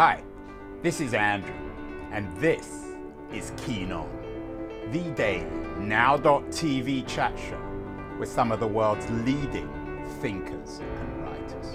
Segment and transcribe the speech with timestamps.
[0.00, 0.22] Hi,
[0.80, 1.52] this is Andrew,
[2.10, 2.86] and this
[3.34, 4.08] is Keen On,
[4.90, 5.44] the daily
[5.78, 7.60] now.tv chat show
[8.18, 9.68] with some of the world's leading
[10.22, 11.66] thinkers and writers.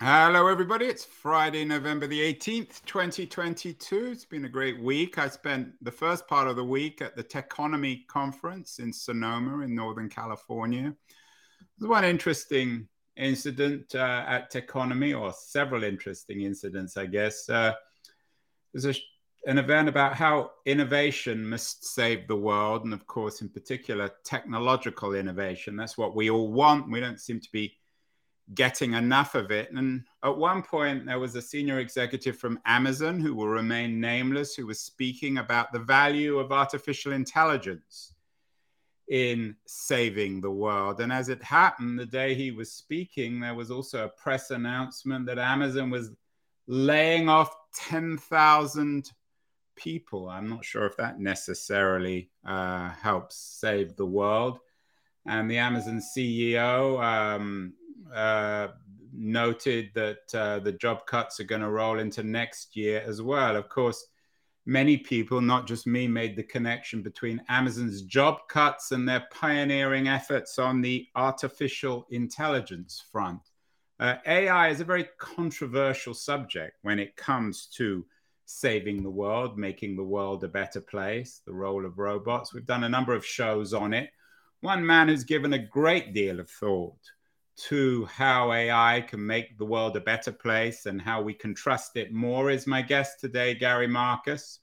[0.00, 0.86] Hello, everybody.
[0.86, 4.06] It's Friday, November the 18th, 2022.
[4.06, 5.18] It's been a great week.
[5.18, 9.72] I spent the first part of the week at the Techonomy Conference in Sonoma in
[9.72, 10.92] Northern California.
[11.78, 17.48] There's one interesting incident uh, at Techonomy, or several interesting incidents, I guess.
[17.48, 17.72] Uh,
[18.72, 23.48] there's a, an event about how innovation must save the world, and of course, in
[23.48, 25.76] particular, technological innovation.
[25.76, 26.90] That's what we all want.
[26.90, 27.76] We don't seem to be
[28.54, 29.72] getting enough of it.
[29.72, 34.54] And at one point, there was a senior executive from Amazon who will remain nameless
[34.54, 38.12] who was speaking about the value of artificial intelligence
[39.08, 41.00] in saving the world.
[41.00, 45.26] And as it happened, the day he was speaking, there was also a press announcement
[45.26, 46.10] that Amazon was
[46.66, 49.10] laying off 10,000
[49.76, 50.28] people.
[50.28, 54.58] I'm not sure if that necessarily uh, helps save the world.
[55.26, 57.74] And the Amazon CEO um,
[58.14, 58.68] uh,
[59.12, 63.56] noted that uh, the job cuts are going to roll into next year as well.
[63.56, 64.06] Of course,
[64.66, 70.08] many people, not just me, made the connection between Amazon's job cuts and their pioneering
[70.08, 73.40] efforts on the artificial intelligence front.
[73.98, 78.04] Uh, AI is a very controversial subject when it comes to
[78.44, 82.52] saving the world, making the world a better place, the role of robots.
[82.52, 84.10] We've done a number of shows on it.
[84.60, 86.98] One man who's given a great deal of thought
[87.56, 91.96] to how AI can make the world a better place and how we can trust
[91.96, 94.60] it more is my guest today, Gary Marcus.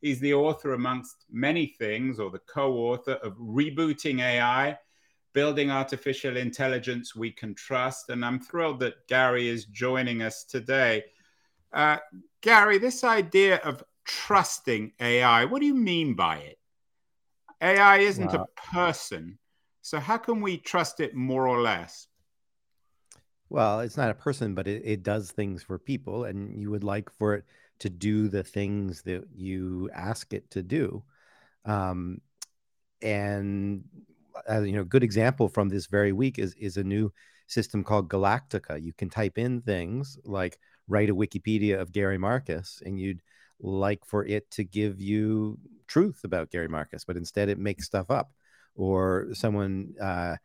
[0.00, 4.78] He's the author, amongst many things, or the co author of Rebooting AI
[5.32, 8.10] Building Artificial Intelligence We Can Trust.
[8.10, 11.04] And I'm thrilled that Gary is joining us today.
[11.72, 11.98] Uh,
[12.40, 16.58] Gary, this idea of trusting AI, what do you mean by it?
[17.60, 18.46] AI isn't wow.
[18.46, 19.38] a person.
[19.82, 22.07] So, how can we trust it more or less?
[23.50, 26.84] Well, it's not a person, but it, it does things for people, and you would
[26.84, 27.44] like for it
[27.80, 31.02] to do the things that you ask it to do.
[31.64, 32.20] Um,
[33.02, 33.84] and
[34.50, 37.12] uh, you know, good example from this very week is is a new
[37.46, 38.82] system called Galactica.
[38.82, 40.58] You can type in things like
[40.88, 43.22] write a Wikipedia of Gary Marcus, and you'd
[43.60, 45.58] like for it to give you
[45.88, 48.32] truth about Gary Marcus, but instead it makes stuff up.
[48.76, 50.36] Or someone uh,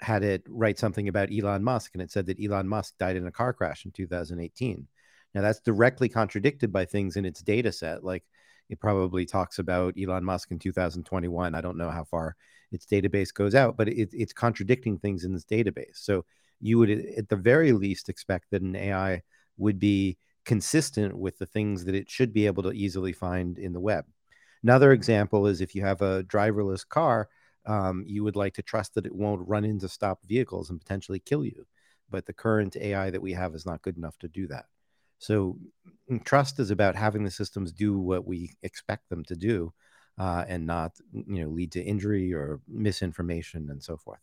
[0.00, 3.26] had it write something about Elon Musk, and it said that Elon Musk died in
[3.26, 4.86] a car crash in 2018.
[5.34, 8.02] Now, that's directly contradicted by things in its data set.
[8.02, 8.24] Like
[8.68, 11.54] it probably talks about Elon Musk in 2021.
[11.54, 12.36] I don't know how far
[12.72, 15.96] its database goes out, but it, it's contradicting things in this database.
[15.96, 16.24] So
[16.60, 19.22] you would, at the very least, expect that an AI
[19.56, 23.72] would be consistent with the things that it should be able to easily find in
[23.72, 24.04] the web.
[24.62, 27.28] Another example is if you have a driverless car,
[27.70, 31.20] um, you would like to trust that it won't run into stopped vehicles and potentially
[31.20, 31.66] kill you.
[32.10, 34.64] But the current AI that we have is not good enough to do that.
[35.18, 35.56] So
[36.10, 39.72] mm, trust is about having the systems do what we expect them to do,
[40.18, 44.18] uh, and not you know lead to injury or misinformation and so forth.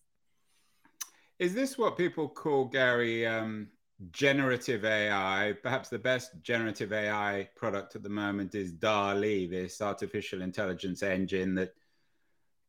[1.40, 3.70] Is this what people call Gary um,
[4.12, 5.54] generative AI?
[5.64, 11.56] Perhaps the best generative AI product at the moment is DALL-E, this artificial intelligence engine
[11.56, 11.74] that,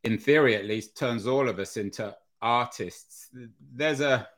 [0.04, 3.28] in theory at least, turns all of us into artists.
[3.75, 4.28] There's a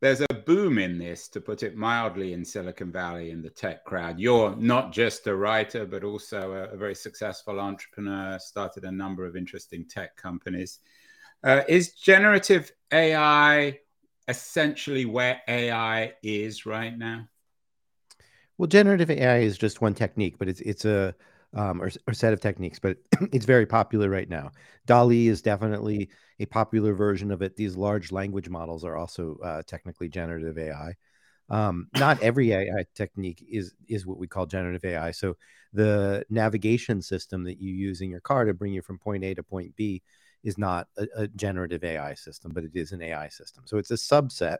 [0.00, 3.84] there's a boom in this, to put it mildly, in Silicon Valley in the tech
[3.84, 4.20] crowd.
[4.20, 9.24] You're not just a writer, but also a, a very successful entrepreneur, started a number
[9.24, 10.80] of interesting tech companies.
[11.42, 13.78] Uh, is generative AI
[14.28, 17.28] essentially where AI is right now?
[18.58, 21.14] Well, generative AI is just one technique, but it's it's a
[21.54, 22.98] um, or, or set of techniques, but
[23.32, 24.50] it's very popular right now.
[24.86, 26.10] DALL-E is definitely
[26.40, 27.56] a popular version of it.
[27.56, 30.94] These large language models are also uh, technically generative AI.
[31.48, 35.12] Um, not every AI technique is is what we call generative AI.
[35.12, 35.36] So
[35.72, 39.34] the navigation system that you use in your car to bring you from point A
[39.34, 40.02] to point B
[40.42, 43.64] is not a, a generative AI system, but it is an AI system.
[43.66, 44.58] So it's a subset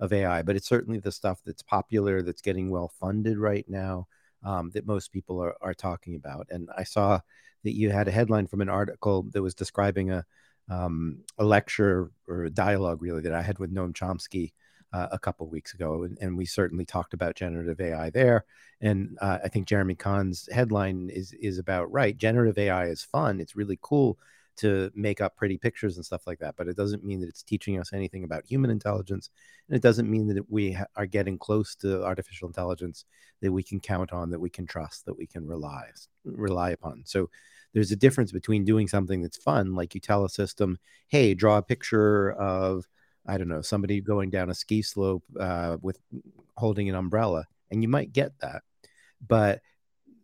[0.00, 4.08] of AI, but it's certainly the stuff that's popular, that's getting well funded right now
[4.44, 6.46] um, that most people are, are talking about.
[6.50, 7.20] And I saw
[7.64, 10.24] that you had a headline from an article that was describing a
[10.70, 14.52] um, a lecture or a dialogue really that I had with Noam Chomsky
[14.92, 18.44] uh, a couple weeks ago, and, and, we certainly talked about generative AI there.
[18.80, 22.16] And uh, I think Jeremy Kahn's headline is is about right.
[22.16, 24.18] Generative AI is fun; it's really cool,
[24.56, 26.54] to make up pretty pictures and stuff like that.
[26.56, 29.30] But it doesn't mean that it's teaching us anything about human intelligence.
[29.68, 33.04] And it doesn't mean that we ha- are getting close to artificial intelligence
[33.40, 35.84] that we can count on, that we can trust, that we can rely
[36.24, 37.02] rely upon.
[37.04, 37.30] So
[37.72, 40.78] there's a difference between doing something that's fun, like you tell a system,
[41.08, 42.86] "Hey, draw a picture of."
[43.24, 46.00] I don't know, somebody going down a ski slope uh, with
[46.56, 48.62] holding an umbrella, and you might get that.
[49.26, 49.60] But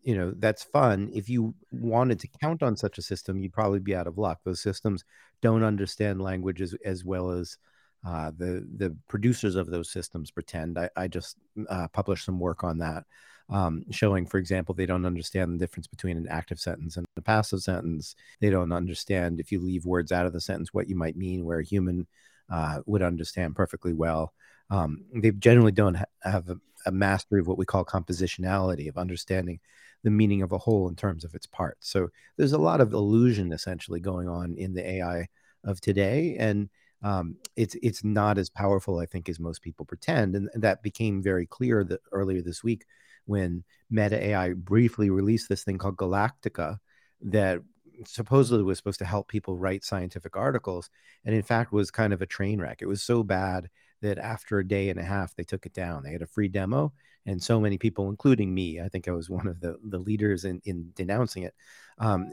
[0.09, 3.79] you know that's fun if you wanted to count on such a system you'd probably
[3.79, 4.39] be out of luck.
[4.43, 5.05] Those systems
[5.43, 7.59] don't understand language as, as well as
[8.07, 10.79] uh, the the producers of those systems pretend.
[10.79, 11.37] I, I just
[11.69, 13.05] uh, published some work on that
[13.51, 17.21] um, showing for example they don't understand the difference between an active sentence and a
[17.21, 18.17] passive sentence.
[18.41, 21.45] They don't understand if you leave words out of the sentence what you might mean
[21.45, 22.07] where a human
[22.49, 24.33] uh, would understand perfectly well.
[24.71, 26.57] Um, they generally don't ha- have a,
[26.89, 29.61] a mastery of what we call compositionality of understanding
[30.03, 31.91] the meaning of a whole in terms of its parts.
[31.91, 35.29] So there's a lot of illusion essentially going on in the AI
[35.65, 36.71] of today, and
[37.03, 41.23] um, it's it's not as powerful, I think, as most people pretend, and, that became
[41.23, 42.87] very clear that earlier this week
[43.27, 46.79] when Meta AI briefly released this thing called Galactica
[47.21, 47.61] that
[48.07, 50.91] supposedly was supposed to help people write scientific articles,
[51.25, 52.83] and in fact was kind of a train wreck.
[52.83, 53.69] It was so bad
[54.01, 56.03] that after a day and a half they took it down.
[56.03, 56.93] They had a free demo,
[57.27, 60.45] and so many people, including me, I think I was one of the the leaders
[60.45, 61.55] in in denouncing it.
[61.99, 62.31] Um,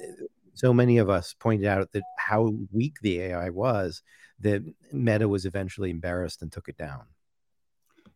[0.54, 4.02] so many of us pointed out that how weak the AI was
[4.40, 7.04] that Meta was eventually embarrassed and took it down.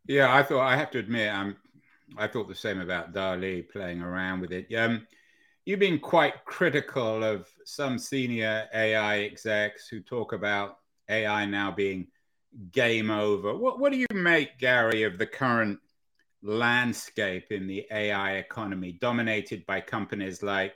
[0.07, 1.57] Yeah, I thought I have to admit, I'm
[2.17, 4.73] I thought the same about DALL-E playing around with it.
[4.73, 5.05] Um,
[5.65, 10.79] you've been quite critical of some senior AI execs who talk about
[11.09, 12.07] AI now being
[12.71, 13.55] game over.
[13.55, 15.79] What what do you make, Gary, of the current
[16.41, 20.75] landscape in the AI economy, dominated by companies like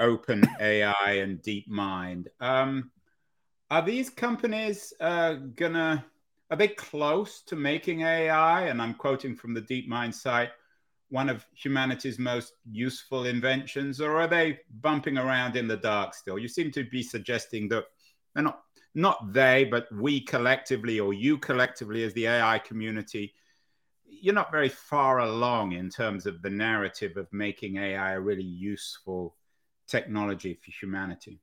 [0.00, 2.26] OpenAI and DeepMind.
[2.40, 2.90] Um,
[3.70, 6.04] are these companies uh, gonna?
[6.50, 8.62] Are they close to making AI?
[8.62, 10.50] And I'm quoting from the DeepMind site,
[11.08, 16.38] one of humanity's most useful inventions, or are they bumping around in the dark still?
[16.38, 17.84] You seem to be suggesting that
[18.34, 18.62] they're not
[18.94, 23.34] not they, but we collectively, or you collectively, as the AI community,
[24.04, 28.42] you're not very far along in terms of the narrative of making AI a really
[28.42, 29.36] useful
[29.86, 31.40] technology for humanity.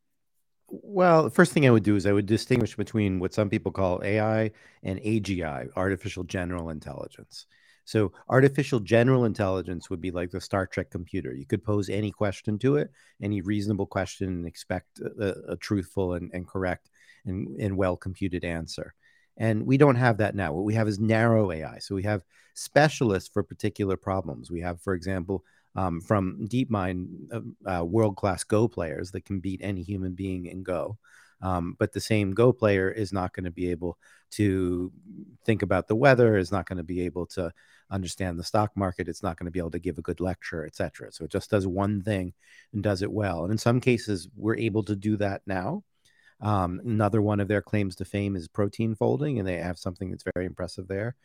[0.69, 3.71] Well, the first thing I would do is I would distinguish between what some people
[3.71, 4.51] call AI
[4.83, 7.45] and AGI, artificial general intelligence.
[7.85, 11.33] So, artificial general intelligence would be like the Star Trek computer.
[11.33, 12.91] You could pose any question to it,
[13.21, 16.89] any reasonable question, and expect a, a truthful and, and correct
[17.27, 18.93] and, and well computed answer.
[19.37, 20.53] And we don't have that now.
[20.53, 21.77] What we have is narrow AI.
[21.79, 22.23] So we have
[22.55, 24.49] specialists for particular problems.
[24.49, 25.43] We have, for example,
[25.75, 30.47] um, from DeepMind, uh, uh, world class Go players that can beat any human being
[30.47, 30.97] in Go.
[31.39, 33.99] Um, but the same Go player is not going to be able
[34.31, 34.91] to
[35.45, 37.53] think about the weather, is not going to be able to
[37.91, 40.65] understand the stock market, it's not going to be able to give a good lecture,
[40.65, 41.11] etc.
[41.11, 42.33] So it just does one thing
[42.73, 43.43] and does it well.
[43.43, 45.83] And in some cases, we're able to do that now.
[46.41, 50.11] Um, another one of their claims to fame is protein folding, and they have something
[50.11, 51.15] that's very impressive there.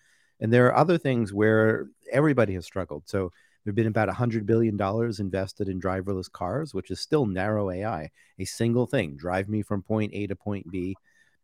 [0.41, 3.05] And there are other things where everybody has struggled.
[3.07, 3.31] So
[3.65, 4.81] there have been about $100 billion
[5.21, 9.83] invested in driverless cars, which is still narrow AI, a single thing drive me from
[9.83, 10.97] point A to point B,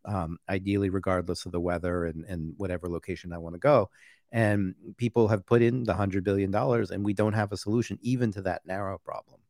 [0.05, 3.91] um, ideally, regardless of the weather and, and whatever location I want to go.
[4.33, 8.33] And people have put in the $100 billion, and we don't have a solution even
[8.33, 9.41] to that narrow problem.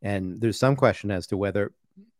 [0.00, 1.72] And there's some question as to whether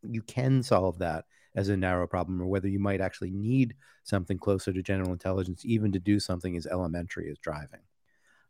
[0.03, 4.37] you can solve that as a narrow problem or whether you might actually need something
[4.37, 7.79] closer to general intelligence even to do something as elementary as driving.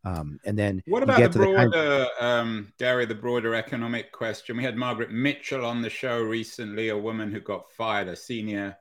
[0.04, 2.30] Um, and then what about the broader, the kind...
[2.30, 4.56] um, Gary, the broader economic question?
[4.56, 8.78] We had Margaret Mitchell on the show recently, a woman who got fired, a senior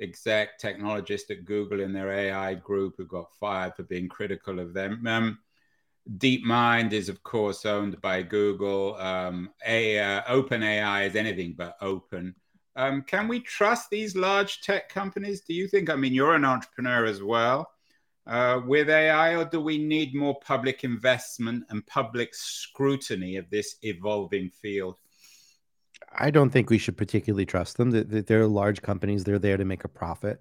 [0.00, 4.74] exec technologist at Google in their AI group who got fired for being critical of
[4.74, 5.06] them.
[5.06, 5.38] Um,
[6.16, 8.96] DeepMind is, of course, owned by Google.
[8.96, 12.34] Um, a, uh, OpenAI is anything but open.
[12.78, 15.40] Um, can we trust these large tech companies?
[15.40, 15.90] Do you think?
[15.90, 17.68] I mean, you're an entrepreneur as well
[18.24, 23.74] uh, with AI, or do we need more public investment and public scrutiny of this
[23.82, 24.94] evolving field?
[26.16, 27.90] I don't think we should particularly trust them.
[27.90, 30.40] They're large companies, they're there to make a profit.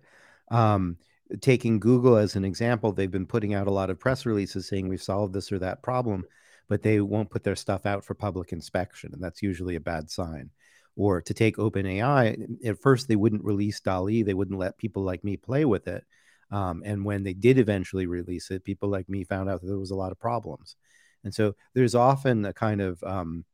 [0.51, 0.97] Um,
[1.41, 4.87] taking Google as an example, they've been putting out a lot of press releases saying
[4.87, 6.23] we've solved this or that problem,
[6.69, 9.11] but they won't put their stuff out for public inspection.
[9.11, 10.51] And that's usually a bad sign
[10.97, 14.23] or to take OpenAI, at first they wouldn't release DALL-E.
[14.23, 16.03] They wouldn't let people like me play with it.
[16.49, 19.77] Um, and when they did eventually release it, people like me found out that there
[19.77, 20.75] was a lot of problems.
[21.23, 23.45] And so there's often a kind of um,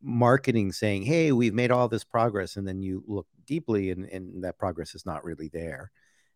[0.00, 4.44] marketing saying, "Hey, we've made all this progress," and then you look deeply, and, and
[4.44, 5.90] that progress is not really there.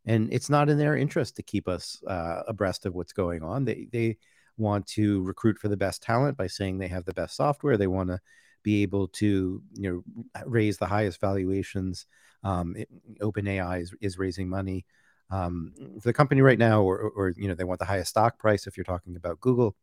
[0.07, 3.65] And it's not in their interest to keep us uh, abreast of what's going on.
[3.65, 4.17] They they
[4.57, 7.77] want to recruit for the best talent by saying they have the best software.
[7.77, 8.21] They want to
[8.63, 12.07] be able to you know raise the highest valuations.
[12.43, 12.75] Um,
[13.21, 14.87] OpenAI is, is raising money
[15.31, 18.39] um, for the company right now, or, or you know they want the highest stock
[18.39, 19.77] price if you're talking about Google.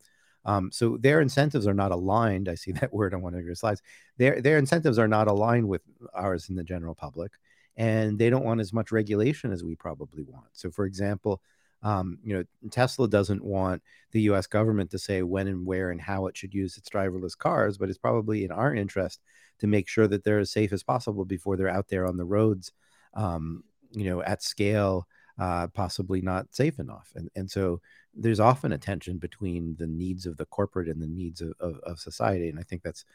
[0.46, 2.48] Um, so their incentives are not aligned.
[2.50, 3.82] I see that word on one of your slides.
[4.18, 5.82] Their their incentives are not aligned with
[6.14, 7.34] ours in the general public,
[7.76, 10.48] and they don't want as much regulation as we probably want.
[10.54, 11.42] So, for example,
[11.84, 13.82] um, you know, Tesla doesn't want
[14.12, 14.48] the U.S.
[14.48, 17.90] government to say when and where and how it should use its driverless cars, but
[17.90, 19.22] it's probably in our interest
[19.60, 22.26] to make sure that they're as safe as possible before they're out there on the
[22.26, 22.72] roads,
[23.14, 25.08] um, you know, at scale,
[25.40, 27.12] uh, possibly not safe enough.
[27.16, 27.82] And and so
[28.14, 31.78] there's often a tension between the needs of the corporate and the needs of, of,
[31.84, 33.06] of society, and I think that's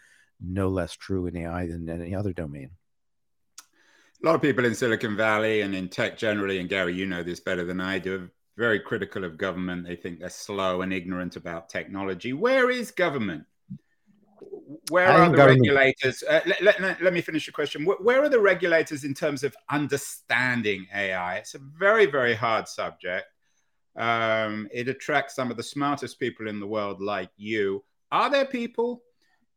[0.41, 2.71] no less true in AI than any other domain
[4.23, 7.23] a lot of people in Silicon Valley and in tech generally, and Gary, you know
[7.23, 9.87] this better than I do, very critical of government.
[9.87, 12.33] They think they're slow and ignorant about technology.
[12.33, 13.45] Where is government?
[14.91, 15.61] Where are the government...
[15.61, 16.23] regulators?
[16.23, 17.85] Uh, let, let, let, me finish the question.
[17.85, 21.37] Where are the regulators in terms of understanding AI?
[21.37, 23.27] It's a very, very hard subject.
[23.97, 27.85] Um, it attracts some of the smartest people in the world, like you.
[28.11, 29.03] Are there people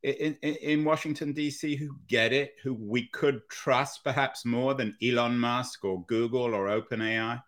[0.03, 4.95] in, in, in Washington, D.C., who get it, who we could trust perhaps more than
[5.01, 7.41] Elon Musk or Google or OpenAI?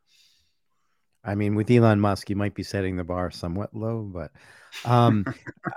[1.28, 4.32] I mean, with Elon Musk, you might be setting the bar somewhat low, but
[4.86, 5.26] um,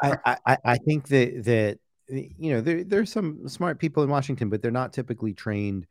[0.02, 1.78] I, I, I think that that
[2.08, 5.86] you know there there's some smart people in Washington, but they're not typically trained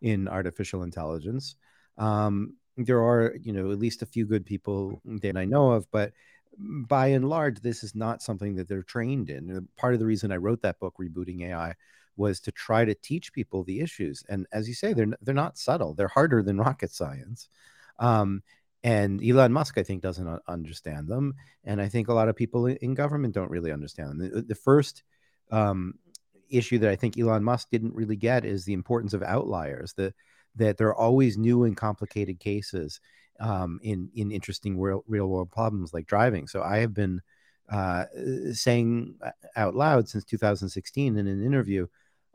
[0.00, 1.56] in artificial intelligence.
[1.98, 5.90] Um, there are you know at least a few good people that I know of,
[5.90, 6.12] but
[6.56, 9.68] by and large, this is not something that they're trained in.
[9.76, 11.74] Part of the reason I wrote that book, Rebooting AI,
[12.16, 14.22] was to try to teach people the issues.
[14.28, 15.94] And as you say, they're they're not subtle.
[15.94, 17.48] They're harder than rocket science.
[17.98, 18.42] Um,
[18.82, 21.34] and Elon Musk, I think, doesn't understand them,
[21.64, 24.18] and I think a lot of people in government don't really understand them.
[24.18, 25.02] The, the first
[25.50, 25.94] um,
[26.48, 29.92] issue that I think Elon Musk didn't really get is the importance of outliers.
[29.94, 30.14] That
[30.56, 33.00] that there are always new and complicated cases
[33.38, 36.46] um, in in interesting real real world problems like driving.
[36.46, 37.20] So I have been
[37.70, 38.06] uh,
[38.52, 39.16] saying
[39.56, 41.86] out loud since 2016 in an interview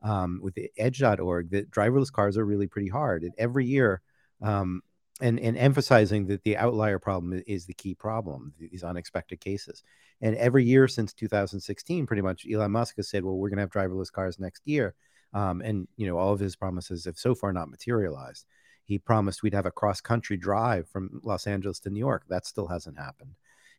[0.01, 3.23] um, with Edge.org that driverless cars are really pretty hard.
[3.23, 4.01] And every year,
[4.41, 4.81] um,
[5.21, 9.83] and and emphasizing that the outlier problem is the key problem these unexpected cases.
[10.21, 13.63] And every year since 2016 pretty much elon musk has said well we're going to
[13.63, 14.95] have driverless cars next year.
[15.33, 18.45] Um, and you know all of his promises have so far not materialized.
[18.83, 22.23] He promised we'd have a cross country drive from los angeles to new york.
[22.29, 23.35] That still hasn't happened.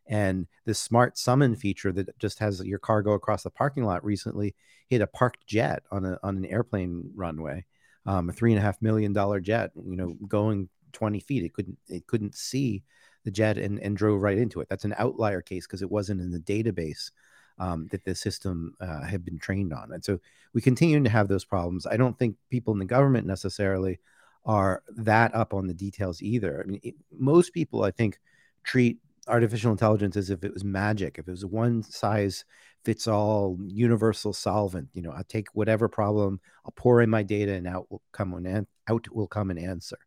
[0.09, 4.05] And this smart summon feature that just has your car go across the parking lot
[4.05, 4.55] recently
[4.89, 7.67] hit a parked jet on a on an airplane runway
[8.07, 11.45] um, a three and a half million dollar jet you know going 20 feet.
[11.45, 12.83] It couldn't it couldn't see
[13.25, 14.69] the jet and, and drove right into it.
[14.69, 17.11] That's an outlier case because it wasn't in the database
[17.59, 19.93] um, that the system uh, had been trained on.
[19.93, 20.19] And so
[20.55, 21.87] we continue to have those problems.
[21.87, 23.99] I don't think people in the government necessarily
[24.47, 26.63] are that up on the details either.
[26.63, 28.19] I mean, it, most people, I think,
[28.63, 28.99] treat
[29.29, 32.45] artificial intelligence as if it was magic, if it was a one size
[32.85, 34.89] fits all universal solvent.
[34.95, 38.33] You know, I'll take whatever problem, I'll pour in my data, and out will come
[38.35, 39.99] an out will come an answer.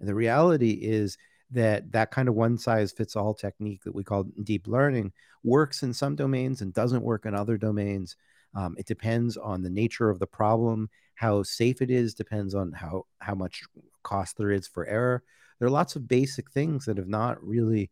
[0.00, 1.16] And the reality is
[1.50, 5.82] that that kind of one size fits all technique that we call deep learning works
[5.82, 8.16] in some domains and doesn't work in other domains.
[8.54, 12.72] Um, it depends on the nature of the problem, how safe it is, depends on
[12.72, 13.62] how how much
[14.02, 15.22] cost there is for error.
[15.58, 17.90] There are lots of basic things that have not really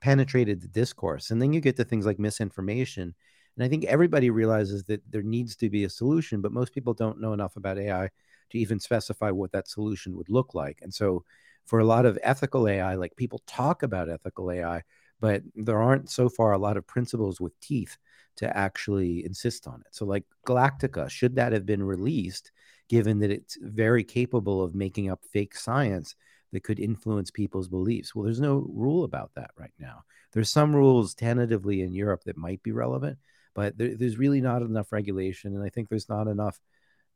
[0.00, 3.14] penetrated the discourse, and then you get to things like misinformation.
[3.56, 6.92] And I think everybody realizes that there needs to be a solution, but most people
[6.92, 8.10] don't know enough about AI
[8.54, 10.78] to even specify what that solution would look like.
[10.80, 11.24] And so
[11.66, 14.82] for a lot of ethical AI, like people talk about ethical AI,
[15.20, 17.96] but there aren't so far a lot of principles with teeth
[18.36, 19.86] to actually insist on it.
[19.92, 22.50] So, like Galactica, should that have been released,
[22.88, 26.14] given that it's very capable of making up fake science
[26.52, 28.14] that could influence people's beliefs?
[28.14, 30.02] Well, there's no rule about that right now.
[30.32, 33.18] There's some rules tentatively in Europe that might be relevant,
[33.54, 35.54] but there, there's really not enough regulation.
[35.54, 36.60] And I think there's not enough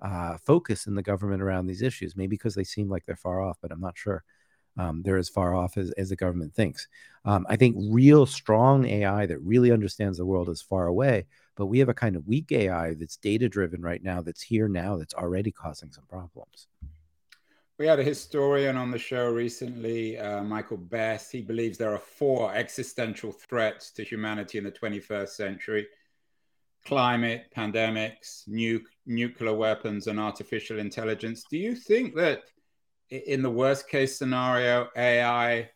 [0.00, 3.40] uh, focus in the government around these issues, maybe because they seem like they're far
[3.40, 4.24] off, but I'm not sure
[4.76, 6.86] um, they're as far off as, as the government thinks.
[7.24, 11.26] Um, I think real strong AI that really understands the world is far away,
[11.56, 14.68] but we have a kind of weak AI that's data driven right now, that's here
[14.68, 16.68] now, that's already causing some problems.
[17.78, 21.30] We had a historian on the show recently, uh, Michael Best.
[21.30, 25.86] He believes there are four existential threats to humanity in the 21st century
[26.86, 31.44] climate, pandemics, nu- nuclear weapons, and artificial intelligence.
[31.50, 32.42] Do you think that
[33.10, 35.70] in the worst case scenario, AI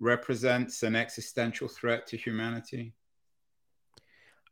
[0.00, 2.94] represents an existential threat to humanity?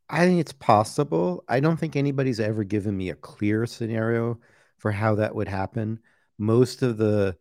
[0.09, 1.45] I think it's possible.
[1.49, 4.40] I don't think anybody's ever given me a clear scenario
[4.78, 6.00] for how that would happen.
[6.38, 7.37] Most of the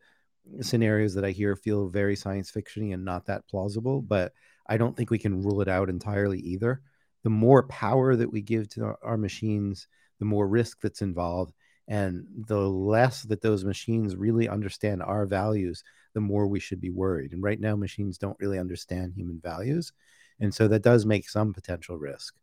[0.62, 4.34] scenarios that I hear feel very science fictiony and not that plausible, but
[4.68, 6.82] I don't think we can rule it out entirely either.
[7.24, 9.88] The more power that we give to our, machines,
[10.20, 11.54] the more risk that's involved,
[11.88, 15.84] and the less that those machines really understand our values,
[16.14, 17.34] the more we should be worried.
[17.34, 19.92] And right now, machines don't really understand human values.
[20.40, 22.36] And so that does make some potential risk.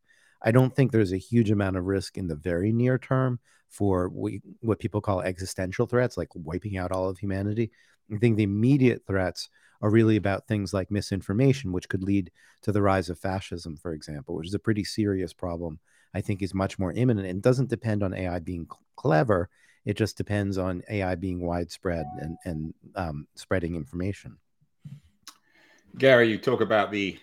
[0.43, 4.09] I don't think there's a huge amount of risk in the very near term for
[4.09, 7.71] what people call existential threats, like wiping out all of humanity.
[8.15, 9.49] I think the immediate threats
[9.83, 12.31] are really about things like misinformation, which could lead
[12.63, 15.79] to the rise of fascism, for example, which is a pretty serious problem.
[16.15, 18.67] I think is much more imminent and doesn't depend on AI being
[18.97, 19.51] clever.
[19.85, 24.39] It just depends on AI being widespread and, and um, spreading information.
[25.99, 27.19] Gary, you talk about the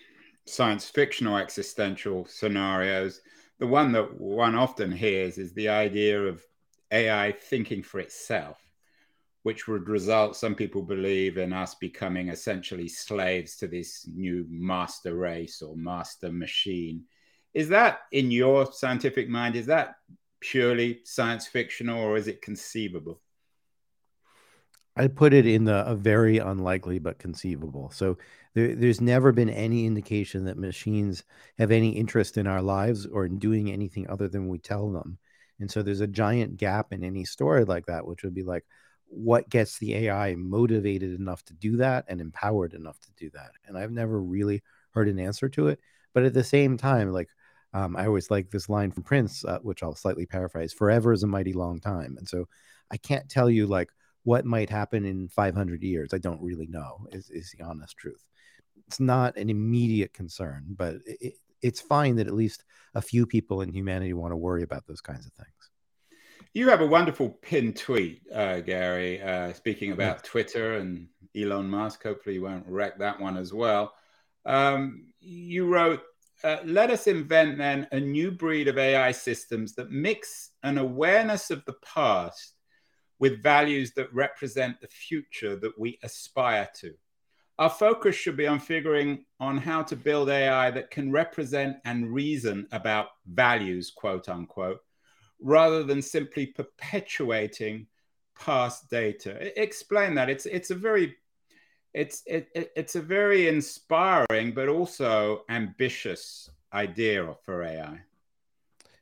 [0.46, 3.20] science fictional existential scenarios,
[3.58, 6.42] the one that one often hears is the idea of
[6.90, 8.63] AI thinking for itself,
[9.44, 15.14] which would result, some people believe, in us becoming essentially slaves to this new master
[15.14, 17.04] race or master machine.
[17.52, 19.96] Is that, in your scientific mind, is that
[20.40, 23.20] purely science fictional or is it conceivable?
[24.96, 27.90] I put it in the very unlikely but conceivable.
[27.90, 28.16] So
[28.54, 31.22] there, there's never been any indication that machines
[31.58, 35.18] have any interest in our lives or in doing anything other than we tell them.
[35.60, 38.64] And so there's a giant gap in any story like that, which would be like,
[39.14, 43.52] what gets the AI motivated enough to do that and empowered enough to do that?
[43.66, 45.80] And I've never really heard an answer to it.
[46.12, 47.28] But at the same time, like
[47.72, 51.22] um, I always like this line from Prince, uh, which I'll slightly paraphrase: "Forever is
[51.22, 52.46] a mighty long time." And so
[52.90, 53.90] I can't tell you like
[54.22, 56.14] what might happen in 500 years.
[56.14, 57.06] I don't really know.
[57.12, 58.24] Is is the honest truth
[58.86, 63.62] it's not an immediate concern, but it, it's fine that at least a few people
[63.62, 65.70] in humanity want to worry about those kinds of things.
[66.56, 72.04] You have a wonderful pinned tweet, uh, Gary, uh, speaking about Twitter and Elon Musk.
[72.04, 73.92] Hopefully, you won't wreck that one as well.
[74.46, 76.02] Um, you wrote,
[76.44, 81.50] uh, Let us invent then a new breed of AI systems that mix an awareness
[81.50, 82.54] of the past
[83.18, 86.94] with values that represent the future that we aspire to.
[87.58, 92.14] Our focus should be on figuring on how to build AI that can represent and
[92.14, 94.78] reason about values, quote unquote,
[95.40, 97.86] rather than simply perpetuating
[98.38, 99.60] past data.
[99.60, 100.28] Explain that.
[100.28, 101.16] It's it's a very
[101.92, 108.00] it's it, it's a very inspiring but also ambitious idea for AI.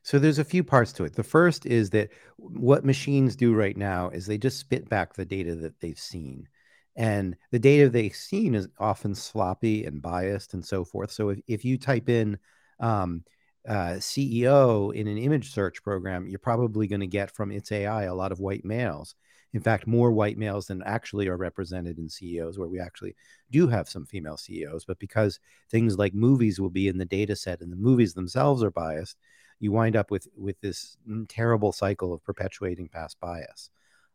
[0.03, 1.15] So there's a few parts to it.
[1.15, 5.23] The first is that what machines do right now is they just spit back the
[5.23, 6.49] data that they've seen
[6.95, 11.11] and the data they've seen is often sloppy and biased and so forth.
[11.11, 12.37] So if, if you type in
[12.79, 13.23] um,
[13.67, 18.03] uh, CEO in an image search program, you're probably going to get from its AI
[18.03, 19.15] a lot of white males.
[19.53, 23.15] In fact, more white males than actually are represented in CEOs, where we actually
[23.51, 24.83] do have some female CEOs.
[24.85, 28.63] But because things like movies will be in the data set and the movies themselves
[28.63, 29.17] are biased,
[29.59, 30.97] you wind up with with this
[31.29, 33.69] terrible cycle of perpetuating past bias.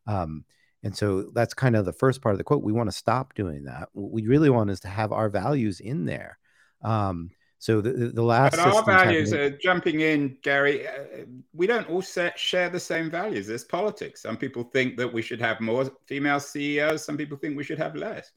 [0.05, 0.43] Um,
[0.83, 2.63] and so that's kind of the first part of the quote.
[2.63, 3.89] We want to stop doing that.
[3.93, 6.37] What we really want is to have our values in there.
[6.81, 10.87] Um, so the, the last but our values are jumping in, Gary.
[10.87, 13.47] Uh, we don't all share the same values.
[13.47, 14.21] There's politics.
[14.21, 17.03] Some people think that we should have more female CEOs.
[17.03, 18.31] Some people think we should have less.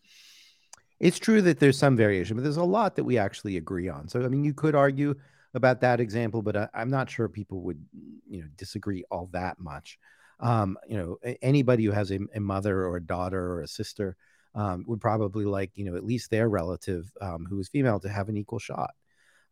[1.01, 4.09] It's true that there's some variation, but there's a lot that we actually agree on.
[4.09, 5.15] So I mean, you could argue
[5.55, 7.83] about that example, but I, I'm not sure people would,
[8.29, 9.99] you know, disagree all that much
[10.43, 14.17] um, you know, anybody who has a, a, mother or a daughter or a sister
[14.57, 18.09] um, would probably like, you know, at least their relative um, who is female to
[18.09, 18.91] have an equal shot.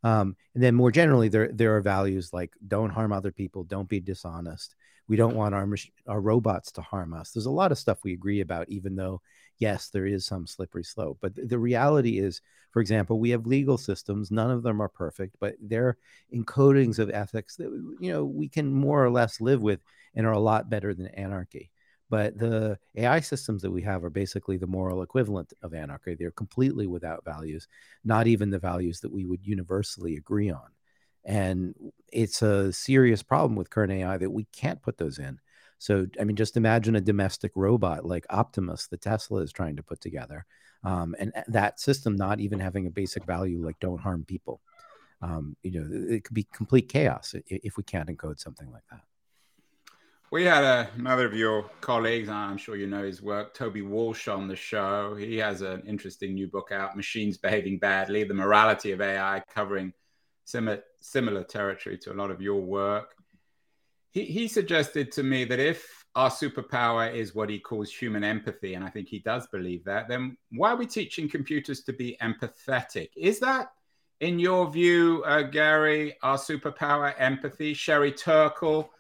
[0.03, 3.89] Um, and then more generally, there there are values like don't harm other people, don't
[3.89, 4.75] be dishonest.
[5.09, 5.69] We don't want our
[6.07, 7.33] our robots to harm us.
[7.33, 9.21] There's a lot of stuff we agree about, even though
[9.59, 11.19] yes, there is some slippery slope.
[11.21, 12.41] But the reality is,
[12.73, 14.31] for example, we have legal systems.
[14.31, 15.99] None of them are perfect, but they're
[16.35, 19.81] encodings of ethics that you know we can more or less live with
[20.15, 21.71] and are a lot better than anarchy.
[22.11, 26.17] But the AI systems that we have are basically the moral equivalent of anarchy.
[26.17, 27.69] They're completely without values,
[28.05, 30.69] not even the values that we would universally agree on.
[31.25, 31.75] And
[32.13, 35.39] it's a serious problem with current AI that we can't put those in.
[35.79, 39.83] So, I mean, just imagine a domestic robot like Optimus that Tesla is trying to
[39.83, 40.45] put together,
[40.85, 44.61] um, and that system not even having a basic value like don't harm people.
[45.23, 49.03] um, you know, it could be complete chaos if we can't encode something like that.
[50.33, 54.29] We had a, another of your colleagues, I'm sure you know his work, Toby Walsh,
[54.29, 55.17] on the show.
[55.17, 59.93] He has an interesting new book out, Machines Behaving Badly The Morality of AI, covering
[60.45, 63.17] similar, similar territory to a lot of your work.
[64.13, 68.75] He, he suggested to me that if our superpower is what he calls human empathy,
[68.75, 72.17] and I think he does believe that, then why are we teaching computers to be
[72.23, 73.09] empathetic?
[73.17, 73.73] Is that,
[74.21, 77.75] in your view, uh, Gary, our superpower empathy?
[77.75, 78.93] Sherry Turkle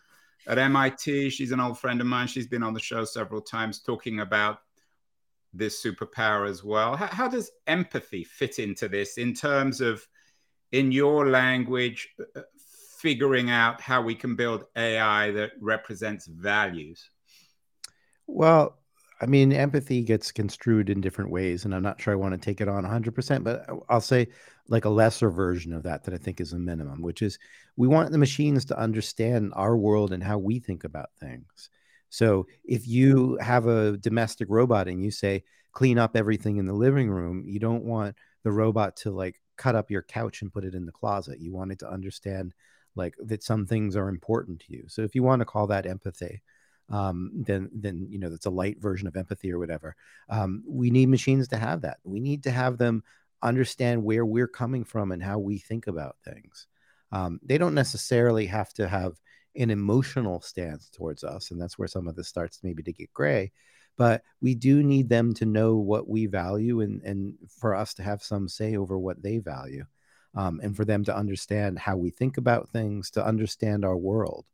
[0.46, 1.30] at MIT.
[1.30, 2.26] She's an old friend of mine.
[2.26, 4.60] She's been on the show several times talking about
[5.52, 6.96] this superpower as well.
[6.96, 10.06] How, how does empathy fit into this in terms of,
[10.72, 12.42] in your language, uh,
[12.98, 17.10] figuring out how we can build AI that represents values?
[18.26, 18.78] Well,
[19.20, 22.38] I mean, empathy gets construed in different ways, and I'm not sure I want to
[22.38, 24.28] take it on 100%, but I'll say
[24.70, 27.38] like a lesser version of that that I think is a minimum, which is
[27.76, 31.68] we want the machines to understand our world and how we think about things.
[32.08, 36.72] So if you have a domestic robot and you say, clean up everything in the
[36.72, 40.64] living room, you don't want the robot to like cut up your couch and put
[40.64, 41.40] it in the closet.
[41.40, 42.54] You want it to understand
[42.94, 44.84] like that some things are important to you.
[44.88, 46.42] So if you want to call that empathy,
[46.88, 49.94] um, then then you know that's a light version of empathy or whatever.
[50.28, 51.98] Um, we need machines to have that.
[52.04, 53.04] We need to have them
[53.42, 56.66] understand where we're coming from and how we think about things.
[57.12, 59.20] Um, they don't necessarily have to have
[59.56, 63.12] an emotional stance towards us, and that's where some of this starts maybe to get
[63.12, 63.52] gray.
[63.96, 68.02] But we do need them to know what we value, and and for us to
[68.02, 69.84] have some say over what they value,
[70.34, 74.46] um, and for them to understand how we think about things, to understand our world.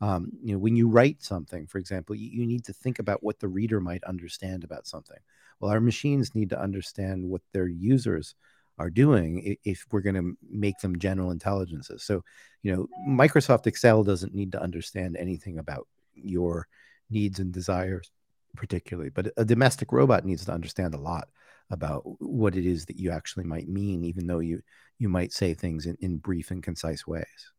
[0.00, 3.22] Um, you know, when you write something, for example, you, you, need to think about
[3.22, 5.18] what the reader might understand about something.
[5.60, 8.34] Well, our machines need to understand what their users
[8.78, 12.02] are doing if we're going to make them general intelligences.
[12.02, 12.24] So,
[12.62, 16.66] you know, Microsoft Excel doesn't need to understand anything about your
[17.10, 18.10] needs and desires
[18.56, 21.28] particularly, but a domestic robot needs to understand a lot
[21.70, 24.60] about what it is that you actually might mean, even though you
[24.98, 27.52] you might say things in, in brief and concise ways.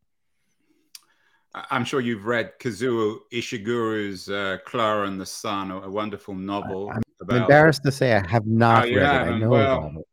[1.54, 6.90] I'm sure you've read Kazuo Ishiguro's uh, Klara and the Sun, a wonderful novel.
[6.90, 7.42] I'm about...
[7.42, 9.04] embarrassed to say I have not oh, read it.
[9.04, 10.08] I know well, about it.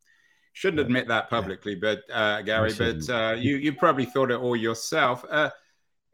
[0.53, 4.57] Shouldn't admit that publicly, but uh, Gary, but uh, you you probably thought it all
[4.57, 5.25] yourself.
[5.31, 5.51] Uh,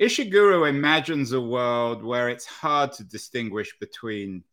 [0.01, 4.45] Ishiguro imagines a world where it's hard to distinguish between,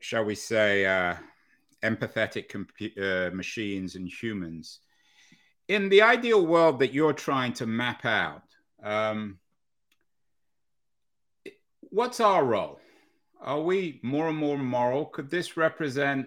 [0.00, 1.14] shall we say, uh,
[1.82, 4.80] empathetic uh, machines and humans.
[5.68, 8.42] In the ideal world that you're trying to map out,
[8.82, 9.38] um,
[11.90, 12.80] what's our role?
[13.42, 15.06] Are we more and more moral?
[15.06, 16.26] Could this represent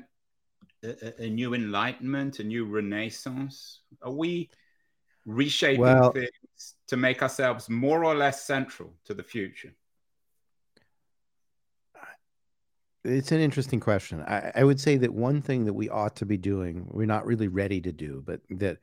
[0.83, 3.81] a, a new enlightenment, a new renaissance?
[4.01, 4.49] Are we
[5.25, 6.29] reshaping well, things
[6.87, 9.73] to make ourselves more or less central to the future?
[13.05, 14.21] It's an interesting question.
[14.21, 17.25] I, I, would say that one thing that we ought to be doing, we're not
[17.25, 18.77] really ready to do, but that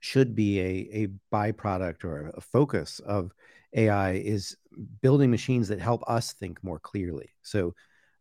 [0.00, 3.30] should be a, a byproduct or a focus of
[3.74, 4.56] AI is
[5.00, 7.30] building machines that help us think more clearly.
[7.42, 7.74] So,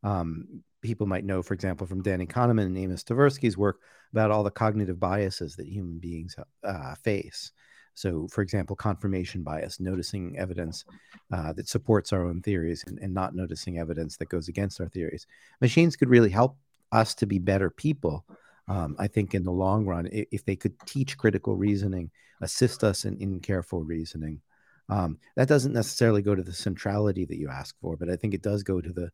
[0.03, 3.81] um, people might know, for example, from Danny Kahneman and Amos Tversky's work
[4.13, 7.51] about all the cognitive biases that human beings uh, face.
[7.95, 10.85] So, for example, confirmation bias, noticing evidence
[11.33, 14.87] uh, that supports our own theories and, and not noticing evidence that goes against our
[14.87, 15.27] theories.
[15.59, 16.55] Machines could really help
[16.93, 18.25] us to be better people
[18.69, 23.03] um, I think in the long run, if they could teach critical reasoning, assist us
[23.03, 24.41] in, in careful reasoning,
[24.89, 28.33] um, that doesn't necessarily go to the centrality that you ask for, but I think
[28.33, 29.11] it does go to the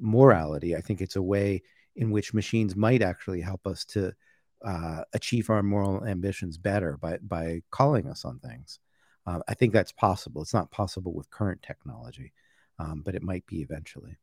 [0.00, 0.74] morality.
[0.74, 1.62] I think it's a way
[1.96, 4.12] in which machines might actually help us to
[4.64, 8.80] uh, achieve our moral ambitions better by by calling us on things.
[9.26, 10.42] Uh, I think that's possible.
[10.42, 12.32] It's not possible with current technology,
[12.78, 14.16] um, but it might be eventually.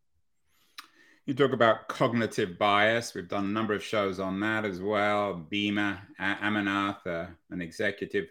[1.26, 3.14] You talk about cognitive bias.
[3.14, 5.46] We've done a number of shows on that as well.
[5.52, 8.28] Bima Amanath, uh, an executive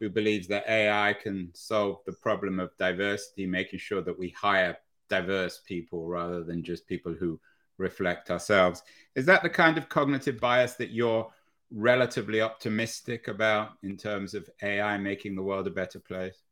[0.00, 4.76] who believes that AI can solve the problem of diversity, making sure that we hire
[5.08, 7.40] diverse people rather than just people who
[7.78, 8.82] reflect ourselves.
[9.14, 11.28] Is that the kind of cognitive bias that you're
[11.70, 16.42] relatively optimistic about in terms of AI making the world a better place?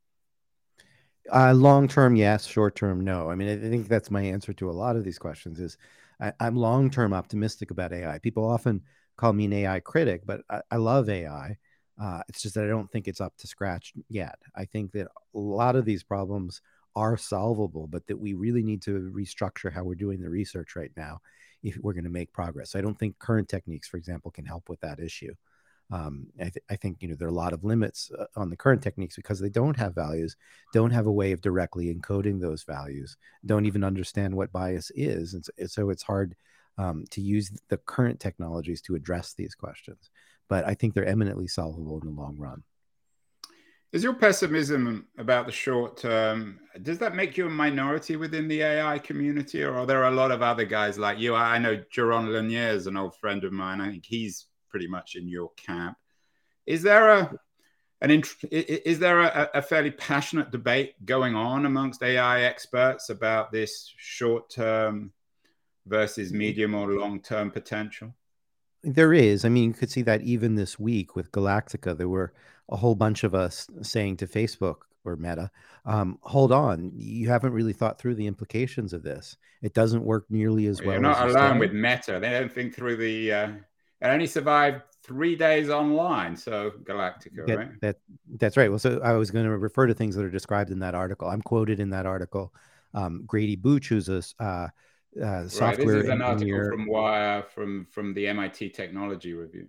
[1.33, 2.47] Uh, long term, yes.
[2.47, 3.31] Short term, no.
[3.31, 5.61] I mean, I think that's my answer to a lot of these questions.
[5.61, 5.79] Is
[6.21, 8.19] I, am long term optimistic about AI.
[8.19, 8.83] People often
[9.17, 11.57] call me an AI critic, but I, I love AI.
[12.01, 14.39] Uh, it's just that I don't think it's up to scratch yet.
[14.57, 16.63] I think that a lot of these problems
[16.95, 20.93] are solvable, but that we really need to restructure how we're doing the research right
[20.97, 21.21] now
[21.63, 22.75] if we're going to make progress.
[22.75, 25.35] I don't think current techniques, for example, can help with that issue.
[25.91, 28.49] Um, I, th- I, think you know there are a lot of limits uh, on
[28.49, 30.37] the current techniques because they don't have values,
[30.73, 35.35] don't have a way of directly encoding those values, don't even understand what bias is,
[35.35, 36.35] and so, so it's hard
[36.79, 40.11] um, to use the current technologies to address these questions.
[40.53, 42.63] But I think they're eminently solvable in the long run.
[43.91, 48.61] Is your pessimism about the short term, does that make you a minority within the
[48.61, 49.63] AI community?
[49.63, 51.35] Or are there a lot of other guys like you?
[51.35, 53.81] I know Jaron Lanier is an old friend of mine.
[53.81, 55.97] I think he's pretty much in your camp.
[56.67, 57.35] Is there a
[58.03, 63.53] an int- is there a, a, fairly passionate debate going on amongst AI experts about
[63.53, 65.13] this short term
[65.87, 68.15] versus medium or long term potential?
[68.85, 69.45] There is.
[69.45, 72.33] I mean, you could see that even this week with Galactica, there were
[72.69, 75.51] a whole bunch of us saying to Facebook or Meta,
[75.85, 79.37] um, hold on, you haven't really thought through the implications of this.
[79.63, 80.93] It doesn't work nearly as well.
[80.93, 82.19] You're not alone with Meta.
[82.21, 83.33] They don't think through the.
[83.33, 83.49] Uh,
[84.01, 86.37] it only survived three days online.
[86.37, 87.81] So Galactica, that, right?
[87.81, 87.97] That
[88.39, 88.69] that's right.
[88.69, 91.29] Well, so I was going to refer to things that are described in that article.
[91.29, 92.53] I'm quoted in that article.
[92.95, 94.69] Um, Grady Booch, who's a uh,
[95.21, 95.95] uh, software right.
[95.95, 96.57] This is an engineer.
[96.57, 99.69] article from Wire from from the MIT Technology Review.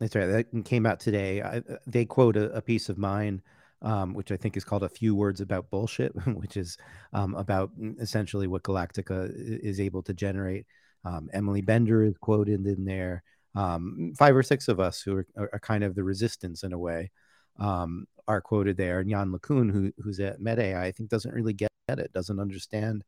[0.00, 0.26] That's right.
[0.26, 1.40] That came out today.
[1.42, 3.42] I, they quote a, a, piece of mine,
[3.82, 6.76] um, which I think is called "A Few Words About Bullshit," which is
[7.12, 10.66] um, about essentially what Galactica is able to generate.
[11.04, 13.22] Um, Emily Bender is quoted in there.
[13.54, 16.78] Um, five or six of us who are, are, kind of the resistance in a
[16.78, 17.12] way
[17.60, 18.98] um, are quoted there.
[18.98, 22.40] And Yann LeCun, who, who's at Meta AI, I think doesn't really get it, doesn't
[22.40, 23.04] understand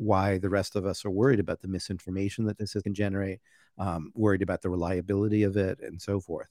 [0.00, 3.40] why the rest of us are worried about the misinformation that this can generate,
[3.78, 6.50] um, worried about the reliability of it, and so forth.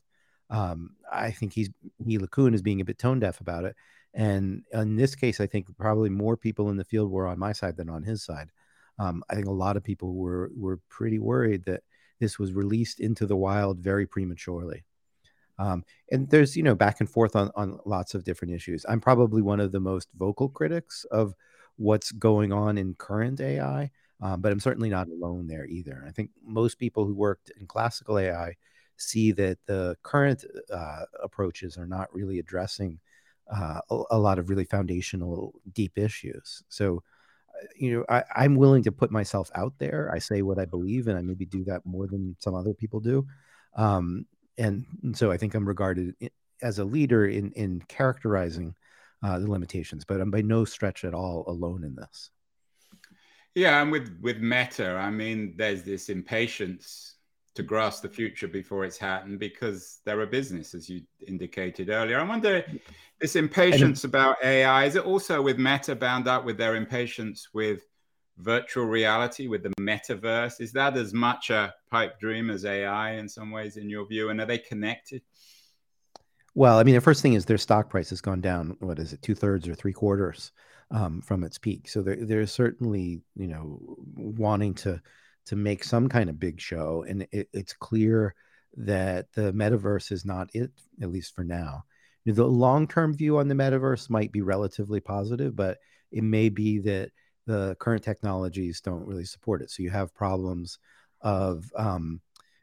[0.52, 1.70] Um, I think he's
[2.06, 3.76] he LeCun is being a bit tone deaf about it,
[4.14, 7.52] and in this case, I think probably more people in the field were on my
[7.52, 8.50] side than on his side.
[9.00, 11.82] Um, I think a lot of people were were pretty worried that
[12.20, 14.84] this was released into the wild very prematurely.
[15.58, 18.86] Um, and there's you know back and forth on on lots of different issues.
[18.88, 21.34] I'm probably one of the most vocal critics of
[21.80, 23.90] what's going on in current AI,
[24.22, 26.04] um, but I'm certainly not alone there either.
[26.06, 28.56] I think most people who worked in classical AI
[28.98, 33.00] see that the current uh, approaches are not really addressing
[33.50, 36.62] uh, a, a, lot of really foundational, deep issues.
[36.68, 37.02] So,
[37.56, 40.12] uh, you know, I, am willing to put myself out there.
[40.14, 43.00] I say what I believe, and I maybe do that more than some other people
[43.00, 43.26] do.
[43.76, 44.26] Um,
[44.58, 46.14] and, and so I think I'm regarded
[46.62, 48.76] as a leader in in characterizing
[49.24, 52.32] uh, the limitations, but I'm by no stretch at all alone in this.
[53.56, 57.16] Yeah, and with with Meta, I mean, there's this impatience
[57.56, 62.20] to grasp the future before it's happened because they're a business, as you indicated earlier.
[62.20, 62.64] I wonder
[63.20, 67.82] this impatience about AI is it also with Meta bound up with their impatience with
[68.40, 70.62] virtual reality, with the metaverse?
[70.62, 74.30] Is that as much a pipe dream as AI in some ways, in your view?
[74.30, 75.22] And are they connected?
[76.60, 78.76] Well, I mean, the first thing is their stock price has gone down.
[78.82, 80.52] What is it, two thirds or three quarters
[80.92, 81.88] um, from its peak?
[81.88, 83.80] So they're, they're certainly, you know,
[84.18, 85.02] wanting to
[85.46, 88.36] to make some kind of big show, and it, it's clear
[88.76, 90.70] that the metaverse is not it,
[91.02, 91.86] at least for now.
[92.26, 95.78] You know, the long term view on the metaverse might be relatively positive, but
[96.12, 97.12] it may be that
[97.46, 99.72] the current technologies don't really support it.
[99.72, 100.78] So you have problems
[101.22, 102.20] of um,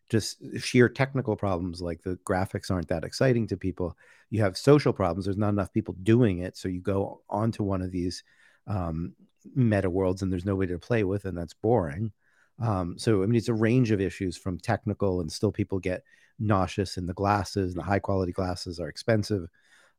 [0.08, 3.96] just sheer technical problems like the graphics aren't that exciting to people.
[4.30, 7.82] You have social problems there's not enough people doing it so you go onto one
[7.82, 8.22] of these
[8.66, 9.14] um,
[9.54, 12.12] meta worlds and there's nobody to play with and that's boring.
[12.58, 16.04] Um, so i mean it's a range of issues from technical and still people get
[16.38, 19.48] nauseous in the glasses and the high quality glasses are expensive.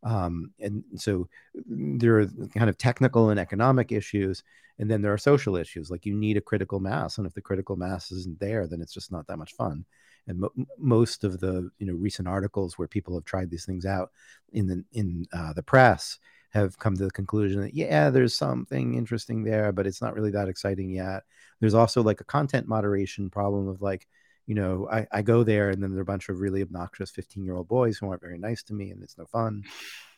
[0.03, 4.43] Um, and so there are kind of technical and economic issues
[4.79, 7.41] and then there are social issues like you need a critical mass and if the
[7.41, 9.85] critical mass isn't there then it's just not that much fun
[10.27, 13.85] and mo- most of the you know recent articles where people have tried these things
[13.85, 14.11] out
[14.53, 16.19] in the in uh, the press
[16.51, 20.31] have come to the conclusion that yeah there's something interesting there but it's not really
[20.31, 21.23] that exciting yet.
[21.59, 24.07] There's also like a content moderation problem of like
[24.45, 27.11] you know i, I go there and then there are a bunch of really obnoxious
[27.11, 29.63] 15 year old boys who aren't very nice to me and it's no fun.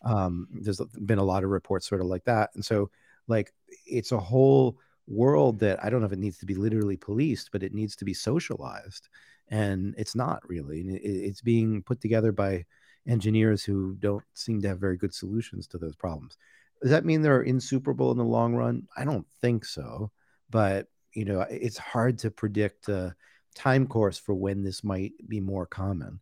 [0.04, 2.52] Um, there's been a lot of reports sort of like that.
[2.56, 2.90] And so
[3.28, 3.54] like
[3.86, 7.52] it's a whole world that I don't know if it needs to be literally policed,
[7.52, 9.10] but it needs to be socialized.
[9.50, 10.82] And it's not really.
[10.82, 12.66] It's being put together by
[13.08, 16.38] engineers who don't seem to have very good solutions to those problems.
[16.82, 18.88] Does that mean they're insuperable in the long run?
[18.96, 20.12] I don't think so.
[20.50, 23.16] But, you know, it's hard to predict a
[23.56, 26.20] time course for when this might be more common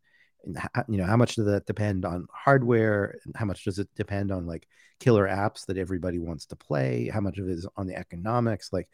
[0.87, 4.45] you know how much does that depend on hardware how much does it depend on
[4.45, 4.67] like
[4.99, 8.71] killer apps that everybody wants to play how much of it is on the economics
[8.71, 8.87] like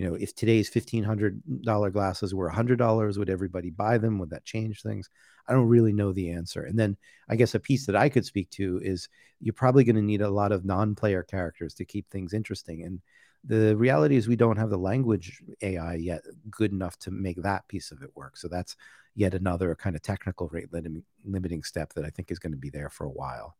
[0.00, 4.18] you know, if today's $1,500 glasses were $100, would everybody buy them?
[4.18, 5.10] Would that change things?
[5.46, 6.62] I don't really know the answer.
[6.62, 6.96] And then
[7.28, 9.10] I guess a piece that I could speak to is
[9.40, 12.82] you're probably going to need a lot of non player characters to keep things interesting.
[12.82, 13.02] And
[13.44, 17.68] the reality is we don't have the language AI yet good enough to make that
[17.68, 18.38] piece of it work.
[18.38, 18.76] So that's
[19.14, 20.72] yet another kind of technical rate
[21.26, 23.54] limiting step that I think is going to be there for a while.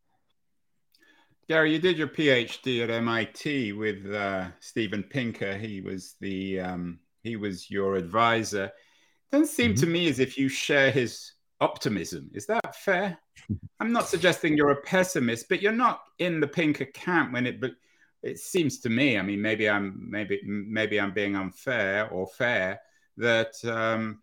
[1.49, 5.57] Gary, you did your PhD at MIT with uh, Steven Pinker.
[5.57, 8.71] He was the um, he was your advisor.
[9.33, 9.81] Doesn't seem mm-hmm.
[9.81, 12.31] to me as if you share his optimism.
[12.35, 13.19] Is that fair?
[13.81, 17.61] I'm not suggesting you're a pessimist, but you're not in the Pinker camp when it.
[17.61, 17.73] But
[18.23, 19.19] it seems to me.
[19.19, 22.81] I mean, maybe I'm maybe maybe I'm being unfair or fair
[23.17, 24.23] that um,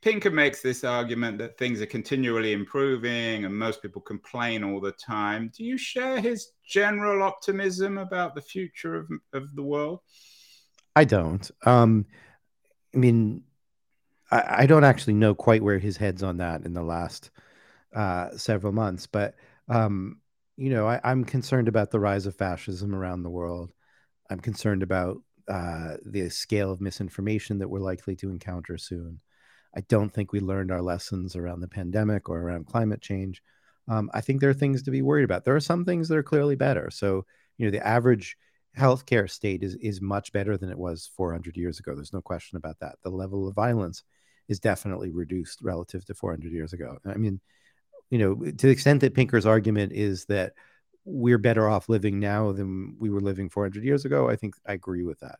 [0.00, 4.92] Pinker makes this argument that things are continually improving and most people complain all the
[4.92, 5.50] time.
[5.56, 10.00] Do you share his general optimism about the future of, of the world?
[10.94, 11.50] I don't.
[11.64, 12.06] Um,
[12.94, 13.42] I mean,
[14.30, 17.30] I, I, don't actually know quite where his head's on that in the last
[17.94, 19.34] uh, several months, but
[19.68, 20.20] um,
[20.56, 23.72] you know, I, am concerned about the rise of fascism around the world.
[24.30, 29.20] I'm concerned about uh, the scale of misinformation that we're likely to encounter soon.
[29.76, 33.42] I don't think we learned our lessons around the pandemic or around climate change.
[33.88, 35.44] Um, I think there are things to be worried about.
[35.44, 36.90] There are some things that are clearly better.
[36.90, 37.24] So,
[37.56, 38.36] you know, the average
[38.76, 41.94] healthcare state is is much better than it was 400 years ago.
[41.94, 42.96] There's no question about that.
[43.02, 44.02] The level of violence
[44.48, 46.98] is definitely reduced relative to 400 years ago.
[47.06, 47.40] I mean,
[48.10, 50.52] you know, to the extent that Pinker's argument is that
[51.04, 54.74] we're better off living now than we were living 400 years ago, I think I
[54.74, 55.38] agree with that.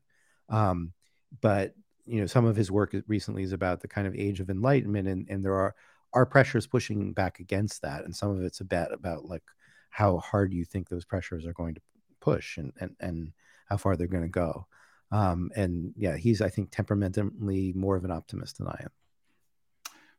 [0.48, 0.92] Um,
[1.40, 1.74] but
[2.08, 5.08] you know some of his work recently is about the kind of age of enlightenment
[5.08, 5.74] and and there are
[6.14, 9.42] are pressures pushing back against that and some of it's a bet about like
[9.90, 11.80] how hard you think those pressures are going to
[12.20, 13.32] push and and, and
[13.66, 14.66] how far they're going to go.
[15.10, 18.90] Um, and yeah he's i think temperamentally more of an optimist than i am.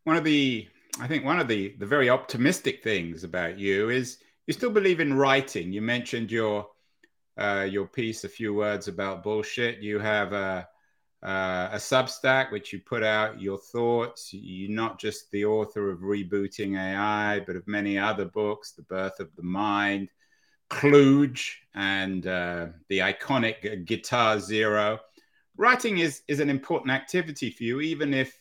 [0.03, 0.67] One of the
[0.99, 4.17] i think one of the the very optimistic things about you is
[4.49, 5.71] you still believe in writing.
[5.71, 6.69] You mentioned your
[7.37, 9.77] uh, your piece a few words about bullshit.
[9.77, 10.67] You have a
[11.21, 14.33] uh, a Substack, which you put out your thoughts.
[14.33, 19.19] You're not just the author of Rebooting AI, but of many other books, The Birth
[19.19, 20.09] of the Mind,
[20.69, 24.99] Kluge, and uh, the iconic Guitar Zero.
[25.57, 28.39] Writing is, is an important activity for you, even if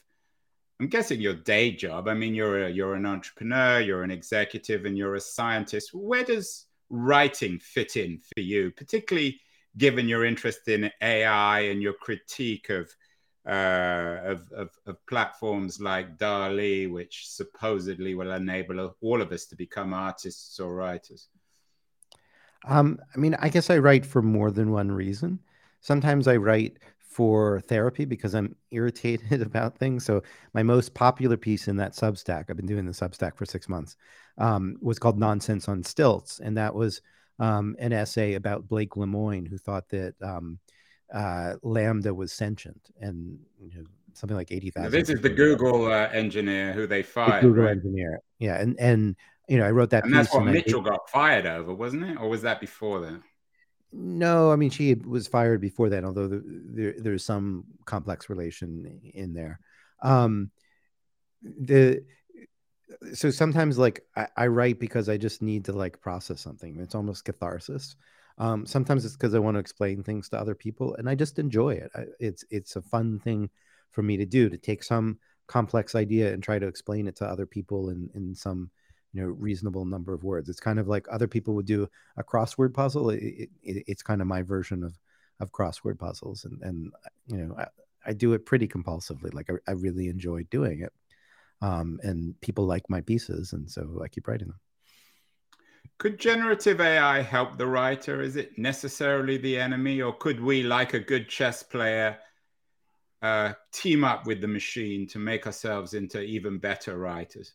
[0.80, 2.06] I'm guessing your day job.
[2.06, 5.92] I mean, you're a, you're an entrepreneur, you're an executive, and you're a scientist.
[5.92, 9.40] Where does writing fit in for you, particularly?
[9.76, 12.90] Given your interest in AI and your critique of
[13.46, 19.56] uh, of, of, of, platforms like DALL-E, which supposedly will enable all of us to
[19.56, 21.28] become artists or writers?
[22.66, 25.38] Um, I mean, I guess I write for more than one reason.
[25.80, 30.04] Sometimes I write for therapy because I'm irritated about things.
[30.04, 33.68] So my most popular piece in that Substack, I've been doing the Substack for six
[33.68, 33.96] months,
[34.36, 37.00] um, was called "Nonsense on Stilts," and that was
[37.38, 40.58] um, an essay about Blake Lemoine, who thought that um,
[41.12, 44.92] uh, LaMDA was sentient, and you know, something like eighty thousand.
[44.92, 47.42] This is the Google uh, engineer who they fired.
[47.42, 47.72] The Google right?
[47.72, 49.16] engineer, yeah, and and
[49.48, 50.04] you know, I wrote that.
[50.04, 53.20] And that's what Mitchell got fired over, wasn't it, or was that before that?
[53.90, 56.04] No, I mean she was fired before that.
[56.04, 59.60] Although the, there, there's some complex relation in there.
[60.02, 60.50] Um,
[61.42, 62.04] the
[63.14, 66.78] so sometimes like I, I, write because I just need to like process something.
[66.80, 67.96] It's almost catharsis.
[68.38, 71.38] Um, sometimes it's because I want to explain things to other people, and I just
[71.38, 71.90] enjoy it.
[71.94, 73.50] I, it's it's a fun thing
[73.90, 77.26] for me to do to take some complex idea and try to explain it to
[77.26, 78.70] other people in in some
[79.12, 80.48] you know reasonable number of words.
[80.48, 83.10] It's kind of like other people would do a crossword puzzle.
[83.10, 84.96] It, it, it's kind of my version of
[85.40, 86.92] of crossword puzzles, and and
[87.26, 87.66] you know I,
[88.06, 89.34] I do it pretty compulsively.
[89.34, 90.92] Like I, I really enjoy doing it
[91.60, 94.60] um, and people like my pieces, and so I keep writing them.
[95.98, 98.22] Could generative AI help the writer?
[98.22, 102.18] Is it necessarily the enemy, or could we, like a good chess player,
[103.22, 107.54] uh, team up with the machine to make ourselves into even better writers?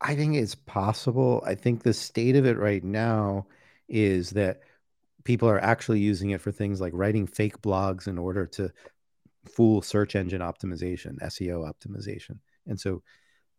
[0.00, 1.42] I think it's possible.
[1.46, 3.46] I think the state of it right now
[3.88, 4.60] is that
[5.24, 8.70] people are actually using it for things like writing fake blogs in order to
[9.46, 12.38] fool search engine optimization, SEO optimization.
[12.66, 13.02] And so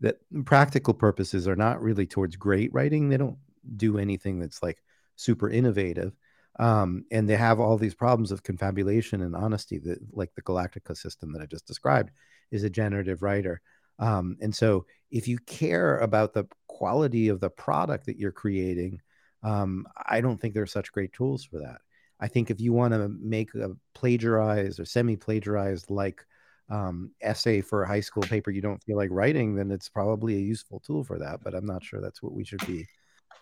[0.02, 3.10] that practical purposes are not really towards great writing.
[3.10, 3.38] They don't
[3.76, 4.84] do anything that's like
[5.16, 6.14] super innovative.
[6.58, 10.96] Um, and they have all these problems of confabulation and honesty that like the Galactica
[10.96, 12.12] system that I just described
[12.52, 13.62] is a generative writer.
[14.00, 19.02] Um, and so if you care about the quality of the product that you're creating,
[19.44, 21.82] um, I don't think there are such great tools for that.
[22.20, 26.26] I think if you want to make a plagiarized or semi-plagiarized like
[26.70, 30.36] um, essay for a high school paper you don't feel like writing, then it's probably
[30.36, 31.44] a useful tool for that.
[31.44, 32.88] But I'm not sure that's what we should be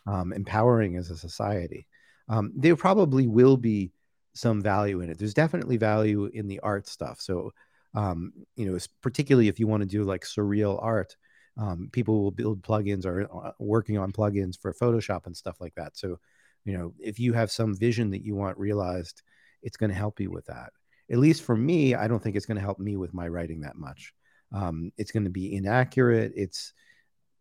[0.06, 1.88] um, empowering as a society.
[2.30, 3.92] Um, there probably will be
[4.34, 5.18] some value in it.
[5.18, 7.22] There's definitely value in the art stuff.
[7.22, 7.52] So,
[7.94, 11.16] um, you know, particularly if you want to do like surreal art,
[11.58, 15.76] um, people will build plugins or uh, working on plugins for Photoshop and stuff like
[15.76, 15.96] that.
[15.96, 16.20] So,
[16.66, 19.22] you know, if you have some vision that you want realized,
[19.62, 20.72] it's going to help you with that.
[21.14, 23.62] At least for me, I don't think it's going to help me with my writing
[23.62, 24.14] that much.
[24.52, 26.34] Um, it's going to be inaccurate.
[26.36, 26.74] It's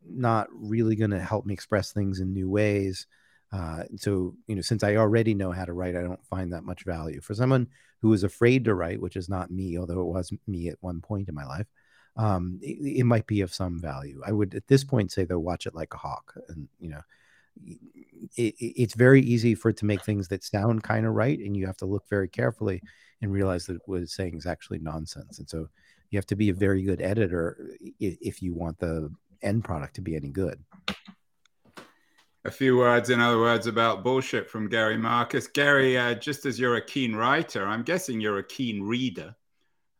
[0.06, 3.06] not really going to help me express things in new ways.
[3.50, 6.64] Uh, so, you know, since I already know how to write, I don't find that
[6.64, 7.20] much value.
[7.20, 7.66] For someone
[8.00, 11.00] who is afraid to write, which is not me, although it was me at one
[11.00, 11.66] point in my life,
[12.16, 14.20] um, it, it, might be of some value.
[14.26, 16.34] I would at this point say, though, watch it like a hawk.
[16.48, 17.00] And, you know,
[18.36, 21.38] it, it's very easy for it to make things that sound kind of right.
[21.38, 22.82] And you have to look very carefully
[23.20, 25.38] and realize that what it's saying is actually nonsense.
[25.38, 25.68] And so
[26.10, 29.10] you have to be a very good editor if you want the
[29.42, 30.62] end product to be any good
[32.44, 35.46] a few words, in other words, about bullshit from Gary Marcus.
[35.46, 39.34] Gary, uh, just as you're a keen writer, I'm guessing you're a keen reader.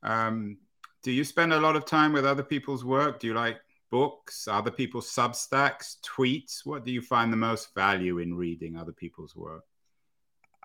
[0.03, 0.59] Um,
[1.05, 3.21] do you spend a lot of time with other people's work?
[3.21, 3.61] Do you like
[3.93, 6.65] books, other people's substacks, tweets?
[6.65, 9.63] What do you find the most value in reading other people's work?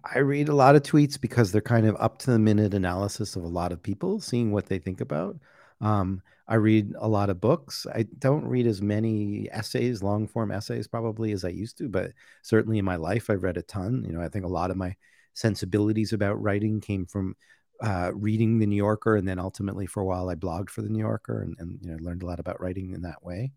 [0.04, 3.36] I read a lot of tweets because they're kind of up to the minute analysis
[3.36, 5.38] of a lot of people, seeing what they think about.
[5.82, 7.86] Um, I read a lot of books.
[7.94, 12.14] I don't read as many essays, long form essays, probably as I used to, but
[12.42, 14.06] certainly in my life, I've read a ton.
[14.08, 14.96] You know, I think a lot of my
[15.34, 17.36] sensibilities about writing came from
[17.82, 20.90] uh, reading the New Yorker, and then ultimately for a while I blogged for the
[20.90, 23.52] New Yorker, and, and you know learned a lot about writing in that way.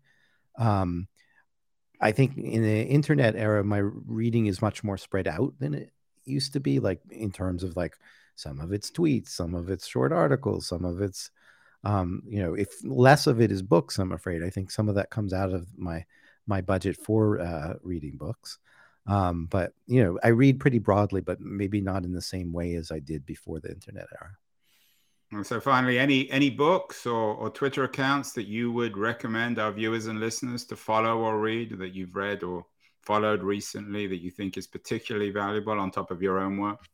[0.57, 1.07] Um,
[1.99, 5.91] I think in the internet era, my reading is much more spread out than it
[6.25, 6.79] used to be.
[6.79, 7.95] Like in terms of like
[8.35, 11.29] some of it's tweets, some of it's short articles, some of it's
[11.83, 14.43] um, you know, if less of it is books, I'm afraid.
[14.43, 16.05] I think some of that comes out of my
[16.47, 18.57] my budget for uh, reading books.
[19.07, 22.75] Um, but you know, I read pretty broadly, but maybe not in the same way
[22.75, 24.31] as I did before the internet era.
[25.31, 29.71] And so, finally, any any books or, or Twitter accounts that you would recommend our
[29.71, 32.65] viewers and listeners to follow or read that you've read or
[33.01, 36.85] followed recently that you think is particularly valuable on top of your own work?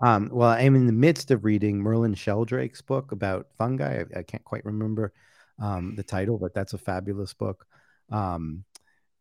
[0.00, 4.00] Um, well, I'm in the midst of reading Merlin Sheldrake's book about fungi.
[4.00, 5.12] I, I can't quite remember
[5.62, 7.66] um, the title, but that's a fabulous book.
[8.10, 8.64] Um,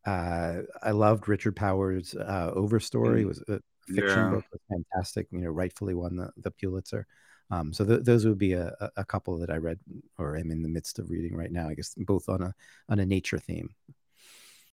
[0.05, 3.19] uh, I loved Richard Powers' uh, Overstory.
[3.19, 3.21] Mm.
[3.21, 4.29] It was a fiction yeah.
[4.29, 5.27] book, was fantastic.
[5.31, 7.05] You know, rightfully won the, the Pulitzer.
[7.51, 9.79] Um, so th- those would be a, a couple that I read
[10.17, 11.67] or am in the midst of reading right now.
[11.67, 12.53] I guess both on a
[12.89, 13.69] on a nature theme.